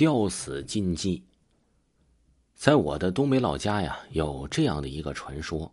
[0.00, 1.22] 吊死禁忌。
[2.54, 5.70] 在我的东北老家呀，有这样的一个传说，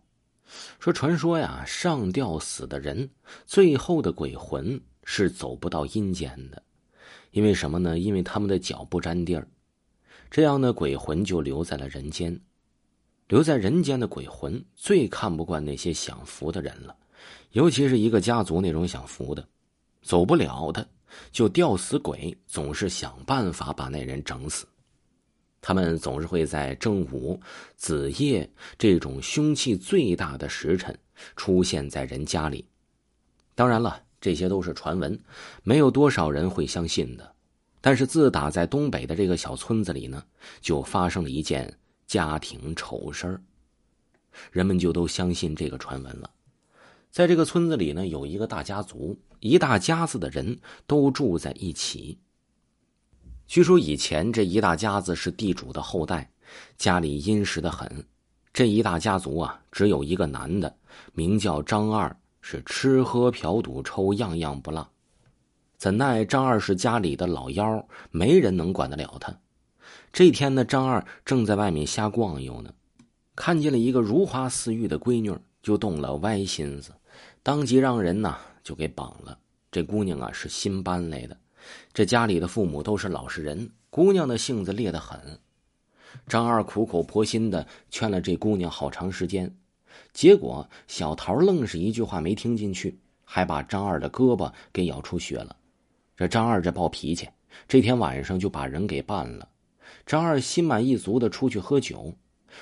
[0.78, 3.08] 说传说呀，上吊死的人
[3.46, 6.62] 最后的鬼魂是走不到阴间的，
[7.30, 7.98] 因为什么呢？
[7.98, 9.48] 因为他们的脚不沾地儿，
[10.30, 12.38] 这样的，鬼魂就留在了人间。
[13.28, 16.94] 留在人间的鬼魂最看不惯那些享福的人了，
[17.52, 19.48] 尤其是一个家族那种享福的，
[20.02, 20.86] 走不了的
[21.30, 24.66] 就吊死鬼，总是想办法把那人整死。
[25.60, 27.40] 他们总是会在正午、
[27.76, 28.48] 子夜
[28.78, 30.98] 这种凶气最大的时辰
[31.36, 32.64] 出现在人家里。
[33.54, 35.18] 当然了，这些都是传闻，
[35.62, 37.34] 没有多少人会相信的。
[37.80, 40.24] 但是自打在东北的这个小村子里呢，
[40.60, 41.78] 就发生了一件。
[42.08, 43.42] 家庭丑事儿，
[44.50, 46.30] 人们就都相信这个传闻了。
[47.10, 52.18] 在这个村子里呢，有一个大家族，一大家子的人都住在一起。
[53.46, 56.30] 据说以前这一大家子是地主的后代，
[56.76, 58.04] 家里殷实的很。
[58.52, 60.74] 这一大家族啊，只有一个男的，
[61.12, 64.86] 名叫张二，是吃喝嫖赌抽样样不落。
[65.76, 69.34] 怎奈张二是家里的老幺，没人能管得了他。
[70.12, 72.72] 这天呢，张二正在外面瞎逛悠呢，
[73.34, 75.32] 看见了一个如花似玉的闺女，
[75.62, 76.92] 就动了歪心思，
[77.42, 79.38] 当即让人呐就给绑了。
[79.70, 81.36] 这姑娘啊是新搬来的，
[81.92, 85.38] 这家里的父母都是老实人，姑娘的性子烈得很。
[86.26, 89.54] 张二苦口婆心的劝了这姑娘好长时间，
[90.14, 95.54] 结果小桃愣是一句话没听进去，还把张二的胳膊给咬出血了。
[96.16, 97.28] 这张二这暴脾气，
[97.68, 99.48] 这天晚上就把人给办了。
[100.06, 102.14] 张二心满意足的出去喝酒，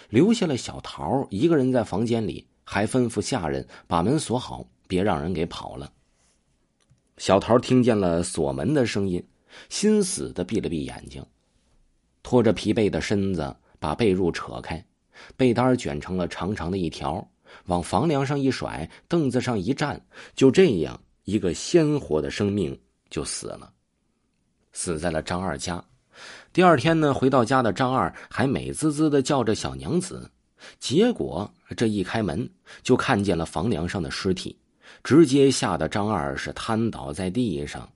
[0.09, 5.91] 留下了小桃一个人在房间里，还吩咐下人把门锁好，别让人给跑了。
[7.17, 9.25] 小桃听见了锁门的声音，
[9.71, 11.25] 心死的闭了闭眼睛，
[12.23, 14.85] 拖着疲惫的身子把被褥扯开，
[15.37, 17.27] 被单卷成了长长的一条，
[17.67, 20.05] 往房梁上一甩，凳子上一站，
[20.35, 23.73] 就这样一个鲜活的生命就死了，
[24.73, 25.83] 死在了张二家。
[26.53, 30.31] 第二天呢，回到家的张二还美滋滋的叫着小娘子，
[30.79, 32.49] 结果这一开门
[32.83, 34.59] 就看见了房梁上的尸体，
[35.03, 37.89] 直接吓得张二是瘫倒在地上。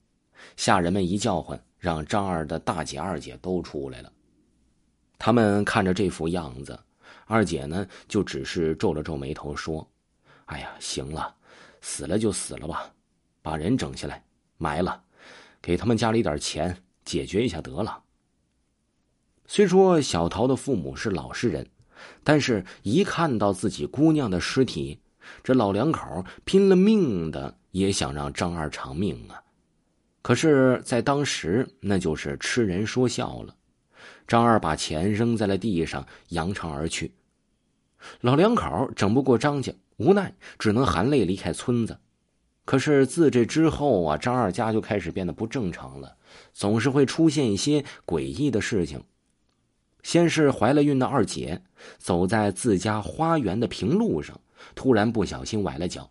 [0.56, 4.12] 下人们一叫唤，让张二的大姐、二姐都出来了。
[5.18, 6.78] 他们看着这副样子，
[7.26, 9.86] 二姐呢就只是皱了皱眉头说
[10.46, 11.34] ：“哎呀，行了，
[11.82, 12.90] 死了就死了吧，
[13.42, 14.24] 把人整下来
[14.56, 15.02] 埋了，
[15.60, 18.02] 给他们家里点钱，解决一下得了。”
[19.46, 21.66] 虽说小桃的父母是老实人，
[22.24, 24.98] 但是一看到自己姑娘的尸体，
[25.42, 29.42] 这老两口拼了命的也想让张二偿命啊！
[30.22, 33.54] 可是，在当时那就是痴人说笑了。
[34.26, 37.12] 张二把钱扔在了地上，扬长而去。
[38.20, 41.98] 老两口整不过张家，无奈只能含泪离开村子。
[42.64, 46.16] 可是自这之后啊，张二家就开始变得不正常了，
[46.52, 49.02] 总是会出现一些诡异的事情。
[50.02, 51.62] 先是怀了孕的二姐，
[51.98, 54.40] 走在自家花园的平路上，
[54.74, 56.02] 突然不小心崴了脚；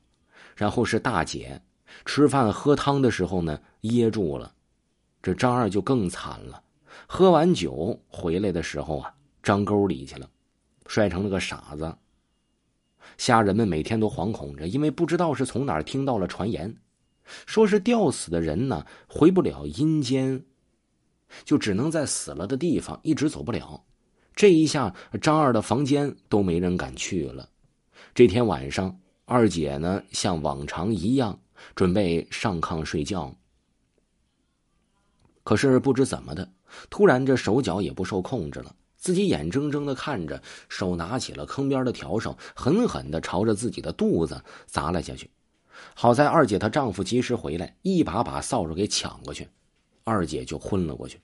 [0.56, 1.62] 然后是大姐，
[2.06, 4.54] 吃饭喝汤的时候呢噎住了。
[5.22, 6.62] 这张二就更惨了，
[7.08, 9.14] 喝完酒回来的时候啊，
[9.44, 10.30] 张沟里去了，
[10.88, 11.98] 摔成了个傻子。
[13.18, 16.78] 下人们每天都惶恐着，因为不知道是从哪儿听到了传言，
[17.46, 20.46] 说是吊死的人呢回不了阴间。
[21.44, 23.84] 就只能在死了的地方一直走不了，
[24.36, 27.50] 这一下张二的房间都没人敢去了。
[28.14, 31.40] 这天晚上，二姐呢像往常一样
[31.76, 33.36] 准备上炕睡觉，
[35.44, 36.50] 可是不知怎么的，
[36.90, 45.30] 突然这手脚也不受控制了，自己眼睁睁的看着手拿起了坑边的笤帚，狠狠的朝着自己的肚子砸了下去。
[45.94, 49.48] 好在二姐她丈夫及时回来，一把把扫帚给抢过去。
[50.10, 51.22] 二姐就昏了过去。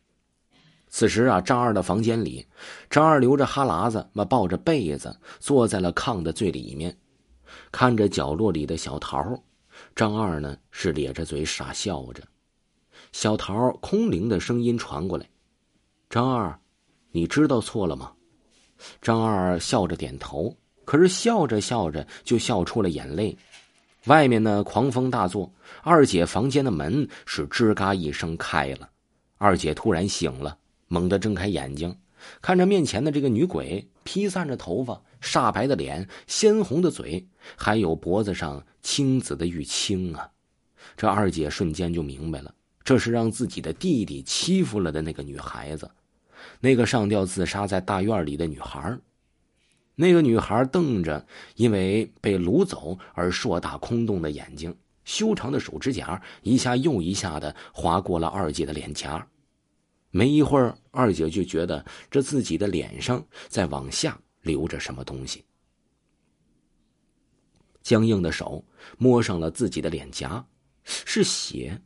[0.88, 2.46] 此时啊，张二的房间里，
[2.90, 6.96] 张二流着哈喇子，嘛抱着被子坐在了炕的最里面，
[7.72, 9.44] 看着角落里的小桃。
[9.94, 12.24] 张二呢是咧着嘴傻笑着。
[13.12, 15.28] 小桃空灵的声音传过来
[16.10, 16.58] ：“张二，
[17.12, 18.14] 你知道错了吗？”
[19.02, 20.56] 张二笑着点头，
[20.86, 23.38] 可是笑着笑着就笑出了眼泪。
[24.06, 25.52] 外面呢，狂风大作。
[25.82, 28.90] 二姐房间的门是吱嘎一声开了。
[29.38, 30.58] 二姐突然醒了，
[30.88, 31.96] 猛地睁开眼睛，
[32.42, 40.30] 看着面前的这个女鬼，披散着头发，煞白的脸，鲜红的嘴，还有脖子上青紫的玉青啊！
[40.96, 42.54] 这二姐瞬间就明白了，
[42.84, 45.90] 这是让自己的弟弟欺负了的那个女孩子。
[46.60, 48.96] 那个上吊自杀在大院里的女孩。
[49.96, 51.26] 那个女孩瞪着
[51.56, 59.26] 因为被掳走而硕大空洞的眼睛，修长的手指甲一下又一下的划过了二姐的脸颊。
[60.12, 65.44] 没一会儿，二姐就觉得这自己的脸上在往下流着什么东西。
[67.82, 68.64] 僵硬的手
[68.98, 70.46] 摸上了自己的脸颊，
[70.84, 71.82] 是血。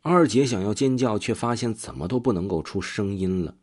[0.00, 3.54] 二姐想要尖叫，却发现怎么都不能够出声音了。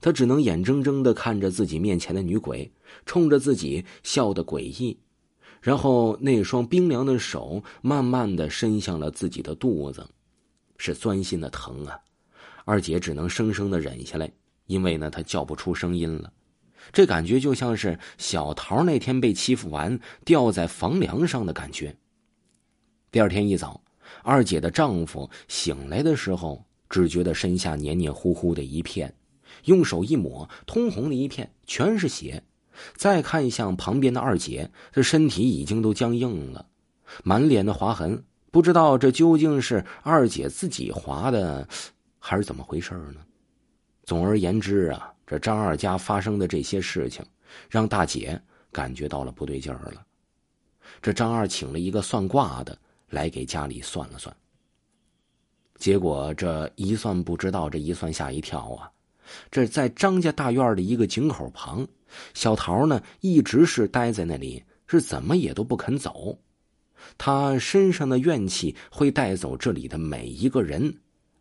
[0.00, 2.70] 她只能眼睁睁的看着自己面前的女鬼
[3.04, 4.98] 冲着自己笑得诡异，
[5.60, 10.06] 然后那双冰凉的手慢慢的伸向了自己的肚子，
[10.78, 11.98] 是钻心的疼啊！
[12.64, 14.30] 二姐只能生生的忍下来，
[14.66, 16.32] 因为呢她叫不出声音了。
[16.92, 21.94] 这感觉就像是小桃那天被欺负完吊在房梁上的感觉。
[23.12, 23.78] 第二天一早，
[24.22, 29.14] 二姐的丈夫醒来的时候，只觉得身下黏黏糊糊的一片。
[29.64, 32.42] 用手一抹，通红的一片，全是血。
[32.96, 36.66] 再看向旁边的二姐，这身体已经都僵硬了，
[37.22, 41.68] 满脸的划痕，不知道这究竟是二姐自己划的，
[42.18, 43.16] 还是怎么回事呢？
[44.04, 47.22] 总而言之啊，这张二家发生的这些事情，
[47.68, 48.40] 让大姐
[48.72, 50.02] 感觉到了不对劲儿了。
[51.02, 52.76] 这张二请了一个算卦的
[53.10, 54.34] 来给家里算了算，
[55.76, 58.90] 结果这一算不知道，这一算吓一跳啊！
[59.50, 61.86] 这在张家大院的一个井口旁，
[62.34, 66.38] 小桃呢一直是待在那里，是怎么也都不肯走。
[67.16, 70.94] 他身上的怨气会带走这里的每一个人，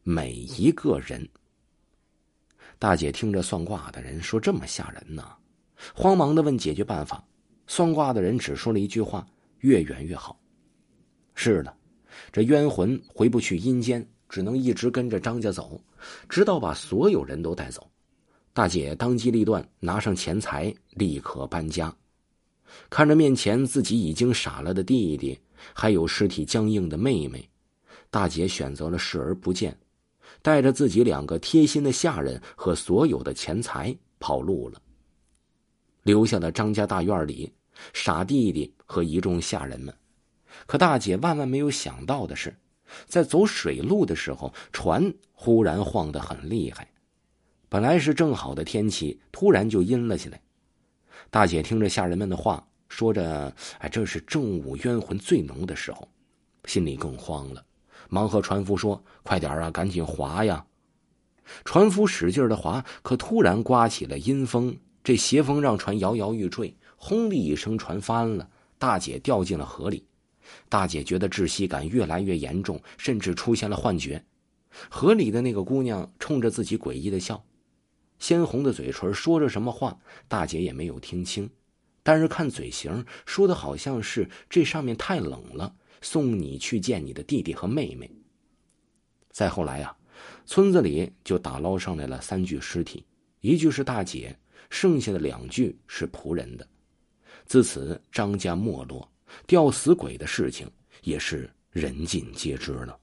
[0.03, 1.27] 每一个人。
[2.77, 5.23] 大姐听着算卦的人说这么吓人呢，
[5.93, 7.23] 慌忙的问解决办法。
[7.67, 9.27] 算卦的人只说了一句话
[9.59, 10.39] ：“越远越好。”
[11.35, 11.75] 是的，
[12.31, 14.07] 这冤魂回不去阴间。
[14.29, 15.81] 只能一直跟着张家走，
[16.29, 17.89] 直到把所有人都带走。
[18.53, 21.93] 大姐当机立断，拿上钱财，立刻搬家。
[22.89, 25.39] 看着面前自己已经傻了的弟弟，
[25.73, 27.49] 还有尸体僵硬的妹妹，
[28.11, 29.75] 大姐选择了视而不见，
[30.43, 34.79] 带着自己两个贴心的下人和所有的钱财跑路了，
[36.03, 37.51] 留下了张家大院里
[37.93, 39.91] 傻弟弟和一众下人们。
[40.67, 42.55] 可大姐万万没有想到的是。
[43.05, 46.87] 在走水路的时候，船忽然晃得很厉害。
[47.67, 50.41] 本来是正好的天气，突然就阴了起来。
[51.29, 56.07] 大姐听着下人们的话，说着：“哎，这是正午冤魂最浓的时候。”
[56.65, 57.63] 心里更慌了，
[58.09, 60.65] 忙和船夫说：“快点啊，赶紧划呀！”
[61.63, 70.05] 船夫使劲的划，可突然刮起了阴风，这邪风让船摇摇欲坠，轰的一声，船翻了，大姐掉进了河里。
[70.67, 74.23] 大姐觉得窒息感越来越严重，甚至出现了幻觉。
[74.89, 77.43] 河里的那个姑娘冲着自己诡异的笑，
[78.19, 79.97] 鲜红的嘴唇说着什么话，
[80.27, 81.49] 大姐也没有听清。
[82.03, 88.09] 但是看嘴型，说的好像是这上面太冷了，送你去见你的弟弟和妹妹。
[89.31, 89.95] 再后来啊，
[90.45, 93.05] 村子里就打捞上来了三具尸体，
[93.41, 94.37] 一具是大姐，
[94.69, 96.67] 剩下的两具是仆人的。
[97.45, 99.07] 自此，张家没落。
[99.47, 100.69] 吊死鬼的事情
[101.03, 102.97] 也是人尽皆知了。